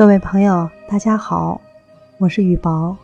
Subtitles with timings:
[0.00, 1.60] 各位朋友，大家好，
[2.16, 2.96] 我是雨薄。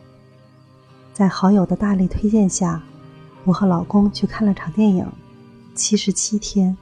[1.12, 2.82] 在好友的大力推荐下，
[3.44, 5.04] 我和老公去看了场电影
[5.74, 6.74] 《七十七天》。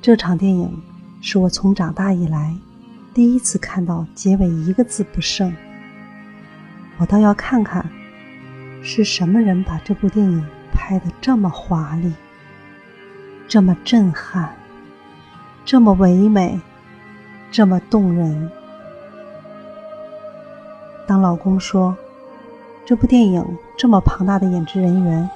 [0.00, 0.82] 这场电影
[1.20, 2.56] 是我从长大以来
[3.12, 5.54] 第一次看到结尾一个字不剩。
[6.96, 7.86] 我倒要看看，
[8.82, 12.10] 是什么人把这部电影拍得这么华丽，
[13.46, 14.56] 这么震撼，
[15.66, 16.58] 这么唯美。
[17.56, 18.50] 这么动人。
[21.06, 21.96] 当老公说
[22.84, 23.46] 这部电影
[23.78, 25.30] 这么庞大的演职人员，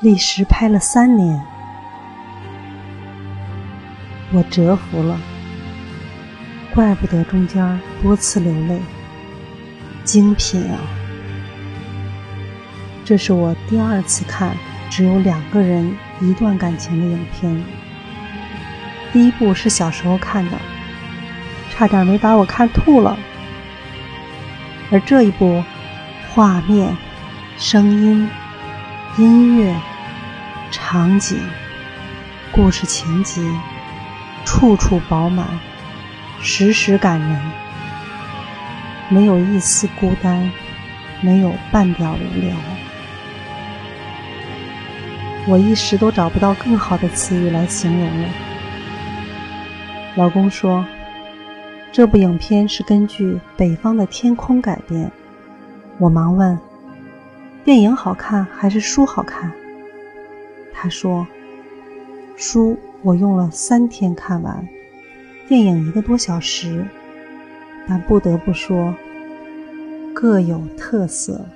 [0.00, 1.44] 历时拍了三年，
[4.32, 5.18] 我折服了。
[6.72, 8.80] 怪不得中间多次流泪，
[10.04, 10.78] 精品啊！
[13.04, 14.56] 这是我第二次看
[14.88, 17.64] 只有两个人一段感情的影片。
[19.12, 20.56] 第一部是小时候看的。
[21.76, 23.18] 差点没把我看吐了。
[24.92, 25.64] 而这一部，
[26.30, 26.96] 画面、
[27.58, 28.30] 声音、
[29.16, 29.74] 音乐、
[30.70, 31.36] 场景、
[32.52, 33.42] 故事情节，
[34.44, 35.48] 处处饱满，
[36.40, 37.42] 时时感人，
[39.08, 40.48] 没有一丝孤单，
[41.20, 42.54] 没有半点无聊。
[45.48, 48.28] 我一时都找不到更好的词语来形容了。
[50.14, 50.86] 老公说。
[51.94, 55.08] 这部影片是根据《北方的天空》改编，
[55.98, 56.58] 我忙问
[57.64, 59.48] ：“电影好看还是书好看？”
[60.74, 61.24] 他说
[62.34, 64.68] ：“书我用了三天看完，
[65.46, 66.84] 电影一个多小时，
[67.86, 68.92] 但不得不说，
[70.12, 71.46] 各有特色。”